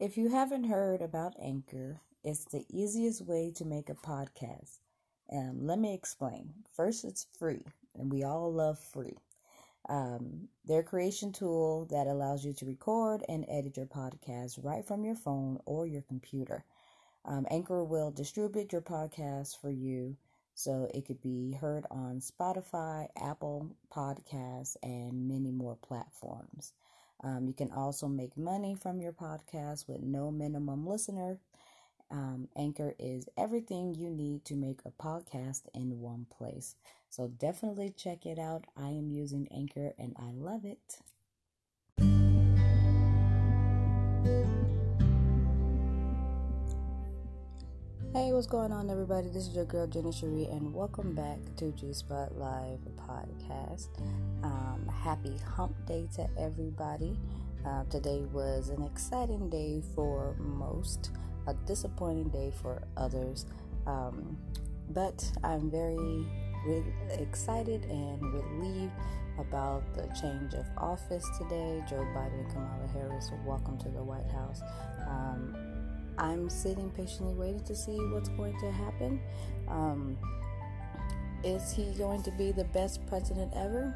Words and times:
If 0.00 0.16
you 0.16 0.28
haven't 0.28 0.64
heard 0.64 1.00
about 1.02 1.36
Anchor, 1.40 2.00
it's 2.24 2.44
the 2.46 2.66
easiest 2.68 3.22
way 3.22 3.52
to 3.54 3.64
make 3.64 3.88
a 3.88 3.94
podcast. 3.94 4.80
Um, 5.32 5.68
let 5.68 5.78
me 5.78 5.94
explain. 5.94 6.52
First, 6.72 7.04
it's 7.04 7.28
free, 7.38 7.62
and 7.94 8.10
we 8.10 8.24
all 8.24 8.52
love 8.52 8.80
free. 8.80 9.16
Um, 9.88 10.48
their 10.64 10.82
creation 10.82 11.32
tool 11.32 11.86
that 11.92 12.08
allows 12.08 12.44
you 12.44 12.52
to 12.54 12.66
record 12.66 13.22
and 13.28 13.46
edit 13.48 13.76
your 13.76 13.86
podcast 13.86 14.58
right 14.64 14.84
from 14.84 15.04
your 15.04 15.14
phone 15.14 15.60
or 15.64 15.86
your 15.86 16.02
computer. 16.02 16.64
Um, 17.24 17.46
Anchor 17.48 17.84
will 17.84 18.10
distribute 18.10 18.72
your 18.72 18.82
podcast 18.82 19.60
for 19.60 19.70
you 19.70 20.16
so 20.56 20.88
it 20.92 21.06
could 21.06 21.22
be 21.22 21.52
heard 21.52 21.86
on 21.92 22.20
Spotify, 22.20 23.06
Apple 23.16 23.76
Podcasts, 23.92 24.76
and 24.82 25.28
many 25.28 25.52
more 25.52 25.76
platforms. 25.76 26.72
Um, 27.22 27.46
you 27.46 27.54
can 27.54 27.70
also 27.72 28.08
make 28.08 28.36
money 28.36 28.74
from 28.74 29.00
your 29.00 29.12
podcast 29.12 29.88
with 29.88 30.02
no 30.02 30.30
minimum 30.30 30.86
listener. 30.86 31.38
Um, 32.10 32.48
Anchor 32.56 32.94
is 32.98 33.28
everything 33.36 33.94
you 33.94 34.10
need 34.10 34.44
to 34.46 34.54
make 34.56 34.80
a 34.84 34.90
podcast 34.90 35.62
in 35.74 36.00
one 36.00 36.26
place. 36.30 36.76
So 37.10 37.28
definitely 37.28 37.90
check 37.96 38.26
it 38.26 38.38
out. 38.38 38.64
I 38.76 38.88
am 38.88 39.10
using 39.10 39.48
Anchor 39.50 39.92
and 39.98 40.14
I 40.18 40.32
love 40.32 40.64
it. 40.64 40.98
Hey, 48.14 48.32
what's 48.32 48.46
going 48.46 48.70
on, 48.70 48.90
everybody? 48.90 49.26
This 49.26 49.48
is 49.48 49.56
your 49.56 49.64
girl 49.64 49.88
Jenny 49.88 50.12
Sherrie, 50.12 50.44
and 50.44 50.72
welcome 50.72 51.16
back 51.16 51.36
to 51.56 51.72
G 51.72 51.92
Spot 51.92 52.38
Live 52.38 52.78
podcast. 52.96 53.88
Um, 54.44 54.88
happy 55.02 55.36
Hump 55.56 55.74
Day 55.84 56.06
to 56.14 56.28
everybody. 56.38 57.18
Uh, 57.66 57.82
today 57.90 58.24
was 58.32 58.68
an 58.68 58.84
exciting 58.84 59.50
day 59.50 59.82
for 59.96 60.36
most, 60.38 61.10
a 61.48 61.54
disappointing 61.66 62.28
day 62.28 62.52
for 62.62 62.84
others. 62.96 63.46
Um, 63.88 64.38
but 64.90 65.28
I'm 65.42 65.68
very 65.68 66.24
re- 66.68 66.94
excited 67.18 67.84
and 67.86 68.22
relieved 68.32 68.92
about 69.40 69.82
the 69.96 70.06
change 70.20 70.54
of 70.54 70.64
office 70.76 71.28
today. 71.36 71.82
Joe 71.90 72.06
Biden 72.14 72.44
and 72.44 72.52
Kamala 72.52 72.86
Harris, 72.92 73.32
welcome 73.44 73.76
to 73.78 73.88
the 73.88 74.04
White 74.04 74.30
House. 74.30 74.60
Um, 75.08 75.73
I'm 76.18 76.48
sitting 76.48 76.90
patiently 76.90 77.34
waiting 77.34 77.64
to 77.64 77.74
see 77.74 77.96
what's 78.10 78.28
going 78.30 78.58
to 78.60 78.70
happen. 78.70 79.20
Um, 79.68 80.16
is 81.42 81.72
he 81.72 81.92
going 81.98 82.22
to 82.22 82.30
be 82.32 82.52
the 82.52 82.64
best 82.64 83.06
president 83.06 83.52
ever? 83.54 83.94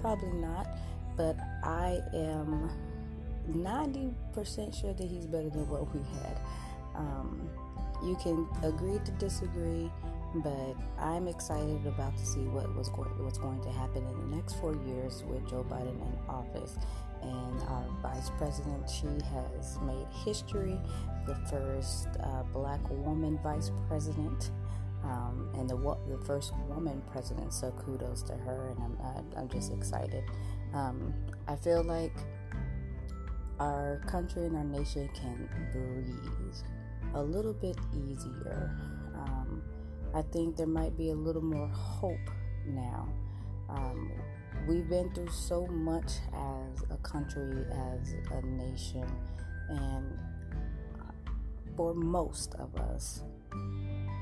Probably 0.00 0.32
not, 0.32 0.68
but 1.16 1.36
I 1.62 2.00
am 2.14 2.70
90% 3.50 4.80
sure 4.80 4.92
that 4.92 5.06
he's 5.06 5.26
better 5.26 5.48
than 5.48 5.68
what 5.68 5.92
we 5.94 6.00
had. 6.20 6.38
Um, 6.96 7.48
you 8.02 8.16
can 8.16 8.46
agree 8.62 8.98
to 9.04 9.12
disagree, 9.12 9.90
but 10.36 10.76
I'm 10.98 11.28
excited 11.28 11.86
about 11.86 12.16
to 12.16 12.26
see 12.26 12.40
what 12.40 12.72
was 12.76 12.88
going 12.90 13.10
what's 13.24 13.38
going 13.38 13.60
to 13.62 13.70
happen 13.70 14.04
in 14.04 14.30
the 14.30 14.36
next 14.36 14.54
four 14.60 14.74
years 14.86 15.24
with 15.26 15.48
Joe 15.48 15.64
Biden 15.68 15.94
in 16.00 16.18
office 16.28 16.76
and 17.22 17.62
our 17.62 17.84
vice 18.02 18.30
president. 18.38 18.88
She 18.88 19.06
has 19.06 19.78
made 19.82 20.06
history, 20.24 20.78
the 21.26 21.34
first 21.50 22.08
uh, 22.22 22.42
black 22.52 22.80
woman 22.90 23.38
vice 23.42 23.70
president. 23.88 24.50
Um, 25.04 25.48
and 25.54 25.70
the 25.70 25.76
the 26.08 26.18
first 26.26 26.52
woman 26.68 27.00
president, 27.12 27.52
so 27.52 27.70
kudos 27.70 28.22
to 28.24 28.32
her, 28.34 28.70
and 28.70 28.82
I'm 28.82 28.98
uh, 29.00 29.40
I'm 29.40 29.48
just 29.48 29.72
excited. 29.72 30.24
Um, 30.74 31.14
I 31.46 31.54
feel 31.54 31.84
like 31.84 32.12
our 33.60 34.00
country 34.06 34.46
and 34.46 34.56
our 34.56 34.64
nation 34.64 35.08
can 35.14 35.48
breathe 35.72 36.54
a 37.14 37.22
little 37.22 37.52
bit 37.52 37.76
easier. 37.92 38.76
Um, 39.14 39.62
I 40.14 40.22
think 40.22 40.56
there 40.56 40.66
might 40.66 40.96
be 40.96 41.10
a 41.10 41.14
little 41.14 41.42
more 41.42 41.68
hope 41.68 42.30
now. 42.66 43.08
Um, 43.68 44.12
we've 44.66 44.88
been 44.88 45.10
through 45.14 45.30
so 45.30 45.66
much 45.66 46.12
as 46.32 46.82
a 46.90 46.96
country, 46.98 47.64
as 47.70 48.14
a 48.32 48.42
nation, 48.46 49.06
and 49.68 50.18
for 51.76 51.94
most 51.94 52.54
of 52.56 52.74
us, 52.76 53.22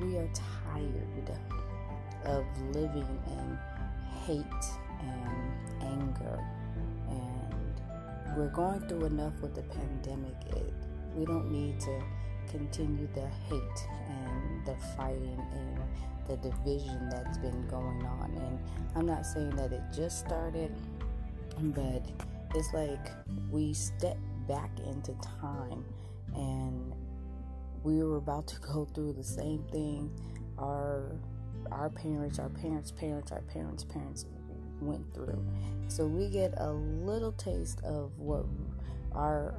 we 0.00 0.16
are 0.16 0.28
tired 0.72 1.38
of 2.24 2.44
living 2.74 3.18
in 3.26 3.58
hate 4.24 4.44
and 5.00 5.82
anger. 5.82 6.38
And 7.08 8.36
we're 8.36 8.52
going 8.52 8.80
through 8.88 9.04
enough 9.06 9.34
with 9.40 9.54
the 9.54 9.62
pandemic. 9.62 10.34
It, 10.56 10.72
we 11.14 11.24
don't 11.26 11.50
need 11.50 11.78
to 11.80 12.02
continue 12.50 13.08
the 13.14 13.26
hate 13.48 13.88
and 14.08 14.66
the 14.66 14.76
fighting 14.96 15.40
and 15.52 15.78
the 16.36 16.50
division 16.50 17.08
that's 17.10 17.38
been 17.38 17.66
going 17.68 18.04
on. 18.04 18.32
And 18.36 18.58
I'm 18.96 19.06
not 19.06 19.26
saying 19.26 19.50
that 19.56 19.72
it 19.72 19.82
just 19.94 20.20
started, 20.20 20.72
but 21.60 22.02
it's 22.54 22.72
like 22.72 23.10
we 23.50 23.72
step 23.72 24.16
back 24.48 24.70
into 24.86 25.14
time 25.40 25.84
and 26.34 26.94
we 27.82 28.02
were 28.02 28.16
about 28.16 28.46
to 28.48 28.60
go 28.72 28.86
through 28.94 29.12
the 29.12 29.24
same 29.24 29.64
thing 29.70 30.10
our 30.58 31.12
our 31.70 31.88
parents, 31.90 32.38
our 32.38 32.48
parents' 32.48 32.90
parents, 32.90 33.30
our 33.30 33.40
parents' 33.42 33.84
parents 33.84 34.26
went 34.80 35.12
through. 35.14 35.42
So 35.86 36.06
we 36.06 36.28
get 36.28 36.52
a 36.56 36.72
little 36.72 37.32
taste 37.32 37.80
of 37.84 38.18
what 38.18 38.44
our 39.12 39.54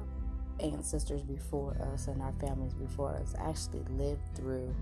ancestors 0.60 1.22
before 1.22 1.76
us 1.92 2.06
and 2.08 2.20
our 2.20 2.32
families 2.40 2.74
before 2.74 3.16
us 3.16 3.34
actually 3.38 3.82
lived 3.96 4.22
through 4.36 4.74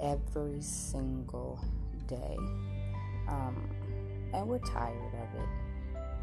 every 0.00 0.60
single 0.60 1.58
day. 2.06 2.36
Um, 3.28 3.68
and 4.32 4.46
we're 4.46 4.58
tired 4.58 5.14
of 5.14 5.40
it. 5.40 5.48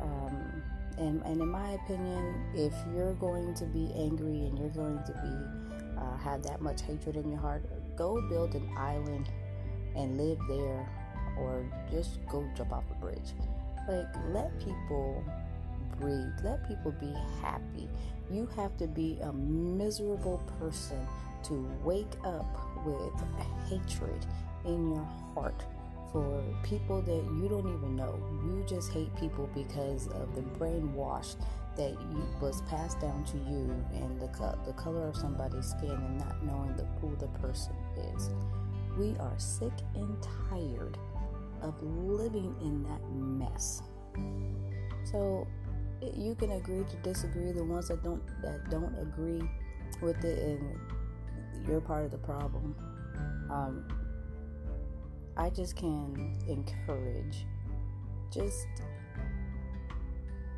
Um, 0.01 0.63
and, 0.97 1.21
and 1.23 1.41
in 1.41 1.47
my 1.47 1.71
opinion, 1.71 2.45
if 2.53 2.73
you're 2.93 3.13
going 3.13 3.53
to 3.55 3.65
be 3.65 3.91
angry 3.95 4.45
and 4.45 4.57
you're 4.57 4.69
going 4.69 4.99
to 5.05 5.13
be 5.13 5.71
uh, 6.01 6.17
have 6.17 6.43
that 6.43 6.61
much 6.61 6.81
hatred 6.81 7.15
in 7.15 7.29
your 7.29 7.39
heart, 7.39 7.63
go 7.95 8.21
build 8.29 8.55
an 8.55 8.69
island 8.75 9.29
and 9.95 10.17
live 10.17 10.39
there, 10.47 10.87
or 11.37 11.65
just 11.91 12.19
go 12.27 12.47
jump 12.55 12.73
off 12.73 12.83
a 12.91 12.95
bridge. 12.95 13.33
Like 13.87 14.07
let 14.29 14.57
people 14.59 15.23
breathe. 15.99 16.33
Let 16.43 16.67
people 16.67 16.91
be 16.99 17.13
happy. 17.41 17.87
You 18.31 18.47
have 18.55 18.75
to 18.77 18.87
be 18.87 19.19
a 19.21 19.31
miserable 19.31 20.41
person 20.59 20.99
to 21.43 21.67
wake 21.83 22.15
up 22.23 22.85
with 22.85 23.13
a 23.39 23.69
hatred 23.69 24.25
in 24.65 24.93
your 24.93 25.07
heart 25.33 25.63
for 26.11 26.43
people 26.63 27.01
that 27.01 27.23
you 27.41 27.47
don't 27.49 27.73
even 27.73 27.95
know. 27.95 28.19
You 28.43 28.65
just 28.67 28.91
hate 28.91 29.15
people 29.15 29.49
because 29.53 30.07
of 30.07 30.35
the 30.35 30.41
brainwash 30.41 31.35
that 31.77 31.95
was 32.41 32.61
passed 32.63 32.99
down 32.99 33.23
to 33.25 33.37
you 33.37 33.73
and 33.93 34.19
the, 34.19 34.27
the 34.65 34.73
color 34.73 35.07
of 35.07 35.15
somebody's 35.15 35.67
skin 35.67 35.91
and 35.91 36.17
not 36.17 36.43
knowing 36.43 36.75
the, 36.75 36.85
who 36.99 37.15
the 37.15 37.27
person 37.39 37.73
is. 38.15 38.29
We 38.97 39.15
are 39.19 39.33
sick 39.37 39.71
and 39.95 40.17
tired 40.49 40.97
of 41.61 41.81
living 41.81 42.53
in 42.61 42.83
that 42.83 43.01
mess. 43.13 43.81
So 45.05 45.47
you 46.01 46.35
can 46.35 46.51
agree 46.51 46.83
to 46.83 46.95
disagree. 46.97 47.51
The 47.51 47.63
ones 47.63 47.87
that 47.87 48.03
don't 48.03 48.25
that 48.41 48.69
don't 48.69 48.97
agree 48.99 49.41
with 50.01 50.23
it 50.25 50.39
and 50.39 50.79
you're 51.67 51.81
part 51.81 52.05
of 52.05 52.11
the 52.11 52.17
problem. 52.17 52.75
Um, 53.49 53.85
I 55.37 55.49
just 55.49 55.75
can 55.75 56.37
encourage. 56.47 57.45
Just 58.31 58.67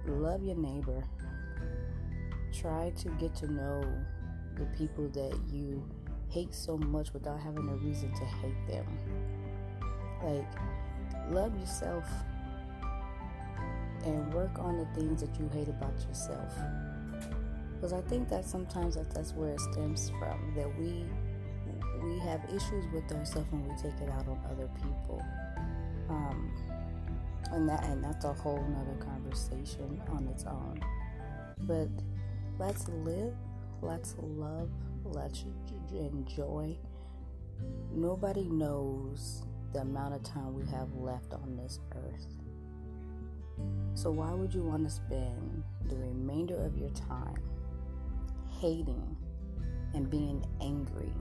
love 0.05 0.43
your 0.43 0.55
neighbor. 0.55 1.03
Try 2.53 2.91
to 2.97 3.09
get 3.19 3.35
to 3.37 3.51
know 3.51 3.83
the 4.55 4.65
people 4.77 5.09
that 5.09 5.39
you 5.51 5.83
hate 6.29 6.53
so 6.53 6.77
much 6.77 7.13
without 7.13 7.39
having 7.39 7.69
a 7.69 7.75
reason 7.75 8.13
to 8.13 8.25
hate 8.25 8.67
them. 8.67 8.85
Like, 10.23 11.31
love 11.31 11.57
yourself 11.59 12.05
and 14.05 14.33
work 14.33 14.57
on 14.59 14.77
the 14.77 14.85
things 14.99 15.21
that 15.21 15.39
you 15.39 15.49
hate 15.53 15.69
about 15.69 15.93
yourself. 16.07 16.53
Because 17.83 18.01
I 18.01 18.07
think 18.07 18.29
that 18.29 18.45
sometimes 18.45 18.95
that 18.95 19.13
that's 19.13 19.33
where 19.33 19.51
it 19.51 19.59
stems 19.59 20.09
from. 20.17 20.53
That 20.55 20.73
we 20.79 21.03
we 22.01 22.17
have 22.19 22.41
issues 22.45 22.85
with 22.93 23.11
ourselves 23.11 23.49
and 23.51 23.67
we 23.67 23.75
take 23.75 23.99
it 23.99 24.09
out 24.09 24.25
on 24.25 24.39
other 24.49 24.69
people. 24.81 25.21
Um, 26.07 26.49
and 27.51 27.67
that 27.67 27.83
and 27.83 28.01
that's 28.01 28.23
a 28.23 28.31
whole 28.31 28.65
nother 28.69 28.95
conversation 29.03 30.01
on 30.13 30.29
its 30.29 30.45
own. 30.45 30.79
But 31.63 31.89
let's 32.57 32.87
live, 32.87 33.33
let's 33.81 34.15
love, 34.21 34.69
let's 35.03 35.43
enjoy. 35.91 36.77
Nobody 37.91 38.47
knows 38.47 39.43
the 39.73 39.79
amount 39.79 40.15
of 40.15 40.23
time 40.23 40.53
we 40.53 40.65
have 40.67 40.93
left 40.93 41.33
on 41.33 41.57
this 41.57 41.81
earth. 41.97 42.27
So, 43.93 44.09
why 44.09 44.31
would 44.31 44.53
you 44.53 44.63
want 44.63 44.87
to 44.87 44.89
spend 44.89 45.65
the 45.89 45.97
remainder 45.97 46.55
of 46.55 46.77
your 46.77 46.89
time 46.91 47.35
hating 48.63 49.17
and 49.93 50.09
being 50.09 50.41
angry. 50.61 51.11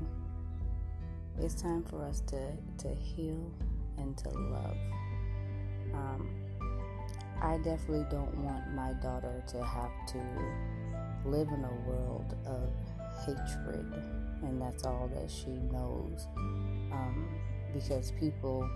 It's 1.40 1.60
time 1.60 1.82
for 1.82 2.04
us 2.04 2.20
to, 2.28 2.52
to 2.78 2.94
heal 2.94 3.52
and 3.98 4.16
to 4.18 4.28
love. 4.28 4.76
Um, 5.92 6.30
I 7.42 7.56
definitely 7.56 8.06
don't 8.12 8.32
want 8.44 8.72
my 8.76 8.92
daughter 9.02 9.42
to 9.48 9.64
have 9.64 9.90
to 10.12 10.18
live 11.28 11.48
in 11.48 11.64
a 11.64 11.74
world 11.84 12.36
of 12.46 12.70
hatred, 13.26 13.92
and 14.44 14.62
that's 14.62 14.84
all 14.84 15.10
that 15.12 15.28
she 15.28 15.50
knows. 15.50 16.28
Um, 16.92 17.28
because 17.74 18.12
people 18.20 18.70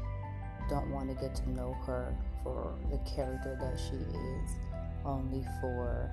don't 0.68 0.90
want 0.90 1.08
to 1.08 1.14
get 1.14 1.36
to 1.36 1.50
know 1.50 1.72
her 1.86 2.12
for 2.42 2.74
the 2.90 2.98
character 3.08 3.56
that 3.60 3.78
she 3.78 3.94
is, 3.94 4.50
only 5.04 5.46
for 5.60 6.10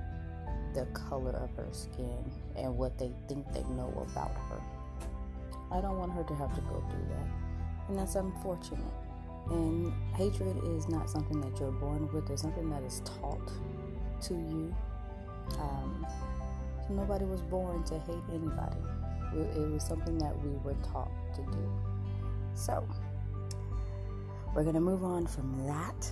the 0.76 0.86
color 0.94 1.32
of 1.32 1.50
her 1.56 1.68
skin 1.72 2.32
and 2.56 2.78
what 2.78 2.98
they 2.98 3.12
think 3.28 3.52
they 3.54 3.64
know 3.64 3.92
about 4.12 4.32
her. 4.50 4.62
I 5.72 5.82
don't 5.82 5.98
want 5.98 6.12
her 6.14 6.24
to 6.24 6.36
have 6.36 6.54
to 6.56 6.62
go 6.62 6.84
through 6.90 7.06
that. 7.10 7.90
And 7.90 7.98
that's 7.98 8.16
unfortunate. 8.16 8.80
And 9.50 9.92
hatred 10.16 10.58
is 10.64 10.88
not 10.88 11.10
something 11.10 11.42
that 11.42 11.60
you're 11.60 11.72
born 11.72 12.12
with, 12.14 12.30
it's 12.30 12.42
something 12.42 12.70
that 12.70 12.84
is 12.84 13.02
taught 13.02 13.52
to 14.22 14.34
you. 14.34 14.76
Um, 15.60 16.08
nobody 16.90 17.26
was 17.26 17.42
born 17.42 17.84
to 17.86 18.00
hate 18.00 18.24
anybody, 18.32 18.78
it 19.34 19.72
was 19.72 19.86
something 19.86 20.18
that 20.20 20.38
we 20.44 20.52
were 20.64 20.76
taught 20.84 21.12
to 21.36 21.42
do. 21.42 21.72
So, 22.56 22.88
we're 24.56 24.64
going 24.64 24.76
to 24.76 24.82
move 24.82 25.04
on 25.04 25.26
from 25.28 25.66
that. 25.66 26.12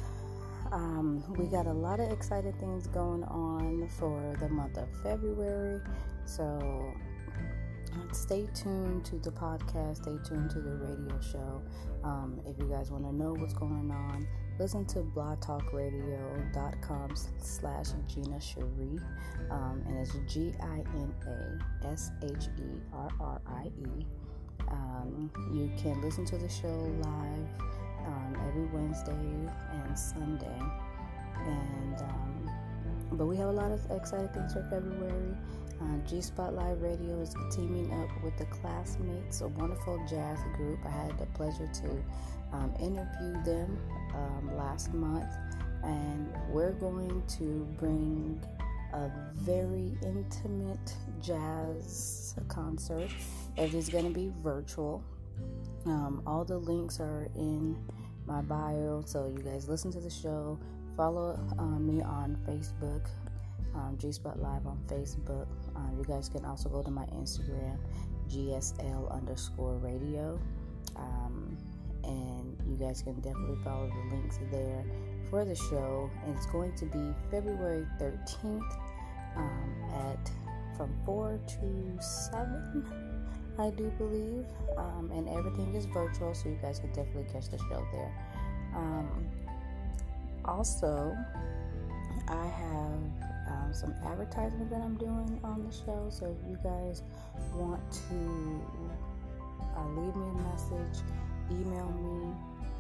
Um, 0.72 1.24
we 1.38 1.46
got 1.46 1.68
a 1.68 1.74
lot 1.74 2.00
of 2.00 2.12
exciting 2.12 2.54
things 2.54 2.88
going 2.88 3.24
on 3.26 3.88
for 4.00 4.36
the 4.40 4.50
month 4.50 4.78
of 4.78 4.88
February. 5.04 5.82
So, 6.32 6.96
stay 8.14 8.48
tuned 8.56 9.04
to 9.04 9.18
the 9.18 9.32
podcast, 9.32 9.98
stay 9.98 10.18
tuned 10.26 10.50
to 10.52 10.62
the 10.62 10.78
radio 10.78 11.20
show. 11.20 11.62
Um, 12.06 12.40
if 12.46 12.58
you 12.58 12.70
guys 12.70 12.90
want 12.90 13.04
to 13.04 13.14
know 13.14 13.34
what's 13.34 13.54
going 13.54 13.92
on, 13.92 14.26
listen 14.58 14.86
to 14.86 15.00
blogtalkradio.com 15.00 17.16
slash 17.38 17.88
Gina 18.08 18.40
Sherrie. 18.40 19.02
Um, 19.50 19.84
and 19.86 19.98
it's 19.98 20.16
G 20.34 20.54
I 20.62 20.86
N 20.96 21.14
A 21.28 21.60
S 21.88 22.12
H 22.24 22.48
E 22.58 22.80
R 22.94 23.10
R 23.20 23.42
I 23.48 23.66
E. 23.66 24.06
Um, 24.70 25.30
you 25.52 25.70
can 25.78 26.02
listen 26.02 26.24
to 26.28 26.38
the 26.38 26.48
show 26.48 26.94
live 27.04 27.50
um, 28.08 28.38
every 28.48 28.68
Wednesday 28.68 29.50
and 29.74 30.00
Sunday. 30.00 30.62
And 31.46 32.02
um, 32.04 32.50
but 33.12 33.26
we 33.26 33.36
have 33.36 33.50
a 33.50 33.52
lot 33.52 33.72
of 33.72 33.86
exciting 33.92 34.30
things 34.30 34.54
for 34.54 34.64
February. 34.70 35.36
Uh, 35.82 35.98
G 36.08 36.22
Spot 36.22 36.54
Live 36.54 36.82
Radio 36.82 37.20
is 37.22 37.34
teaming 37.50 37.92
up 37.94 38.24
with 38.24 38.38
the 38.38 38.46
Classmates, 38.46 39.42
a 39.42 39.48
wonderful 39.48 40.00
jazz 40.08 40.38
group. 40.56 40.80
I 40.86 40.92
had 40.92 41.18
the 41.18 41.26
pleasure 41.28 41.68
to 41.68 42.04
um, 42.54 42.72
interview 42.80 43.44
them 43.44 43.80
um, 44.14 44.56
last 44.56 44.94
month, 44.94 45.34
and 45.84 46.32
we're 46.50 46.74
going 46.74 47.24
to 47.40 47.68
bring 47.80 48.40
a 48.94 49.10
very 49.34 49.98
intimate 50.04 50.96
jazz 51.20 52.36
concert. 52.48 53.10
It 53.58 53.74
is 53.74 53.90
going 53.90 54.06
to 54.06 54.14
be 54.14 54.32
virtual. 54.44 55.04
Um, 55.88 56.22
all 56.28 56.46
the 56.46 56.58
links 56.58 57.00
are 57.00 57.28
in 57.36 57.76
my 58.28 58.42
bio, 58.42 59.02
so 59.04 59.34
you 59.36 59.42
guys 59.42 59.68
listen 59.68 59.92
to 59.94 60.00
the 60.00 60.12
show. 60.12 60.60
Follow 60.96 61.40
uh, 61.58 61.64
me 61.64 62.04
on 62.04 62.38
Facebook, 62.48 63.08
G 64.02 64.12
Spot 64.12 64.42
Live 64.42 64.66
on 64.66 64.80
Facebook. 64.88 65.46
Um, 65.76 65.96
you 65.98 66.04
guys 66.04 66.28
can 66.28 66.44
also 66.44 66.70
go 66.70 66.82
to 66.82 66.90
my 66.90 67.06
Instagram, 67.06 67.78
GSL 68.30 69.12
underscore 69.12 69.76
radio. 69.78 70.40
Um, 70.96 71.56
and 72.04 72.58
you 72.68 72.76
guys 72.78 73.04
can 73.04 73.14
definitely 73.20 73.58
follow 73.64 73.88
the 73.88 74.16
links 74.16 74.40
there 74.52 74.84
for 75.30 75.46
the 75.46 75.54
show. 75.54 76.10
And 76.26 76.36
it's 76.36 76.48
going 76.48 76.74
to 76.78 76.86
be 76.86 77.14
February 77.30 77.86
13th 78.00 78.78
um, 79.36 79.76
at 79.94 80.32
from 80.76 80.92
4 81.06 81.40
to 81.48 82.04
7, 82.04 82.86
I 83.60 83.70
do 83.70 83.92
believe. 84.00 84.46
Um, 84.78 85.12
and 85.14 85.30
everything 85.30 85.76
is 85.76 85.86
virtual, 85.86 86.34
so 86.34 86.50
you 86.50 86.58
guys 86.60 86.80
can 86.80 86.92
definitely 86.92 87.32
catch 87.32 87.50
the 87.50 87.60
show 87.60 87.86
there. 87.92 88.12
Um, 88.76 89.28
also, 90.44 91.16
I 92.28 92.48
have 92.48 93.31
um, 93.52 93.74
some 93.74 93.94
advertisement 94.06 94.70
that 94.70 94.82
I'm 94.82 94.96
doing 94.96 95.40
on 95.44 95.68
the 95.68 95.74
show. 95.74 96.08
So 96.10 96.26
if 96.26 96.50
you 96.50 96.58
guys 96.64 97.04
want 97.54 97.84
to 98.10 98.20
uh, 99.76 99.88
leave 99.90 100.16
me 100.16 100.28
a 100.28 100.38
message, 100.52 101.04
email 101.52 101.92
me. 102.00 102.34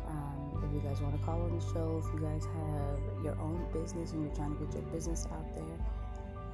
Um, 0.07 0.63
if 0.63 0.73
you 0.73 0.81
guys 0.81 1.01
want 1.01 1.17
to 1.19 1.23
call 1.25 1.41
on 1.41 1.57
the 1.57 1.65
show, 1.73 2.01
if 2.03 2.13
you 2.13 2.19
guys 2.25 2.45
have 2.45 3.23
your 3.23 3.37
own 3.39 3.65
business 3.73 4.11
and 4.11 4.23
you're 4.25 4.35
trying 4.35 4.55
to 4.57 4.65
get 4.65 4.73
your 4.73 4.83
business 4.91 5.27
out 5.31 5.53
there, 5.55 5.77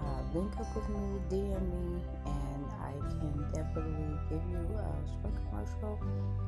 uh, 0.02 0.22
link 0.34 0.52
up 0.60 0.70
with 0.76 0.88
me, 0.90 1.20
DM 1.30 1.62
me, 1.74 2.02
and 2.26 2.66
I 2.82 2.94
can 3.18 3.50
definitely 3.54 4.14
give 4.30 4.44
you 4.50 4.62
a 4.78 4.94
short 5.22 5.34
commercial, 5.50 6.00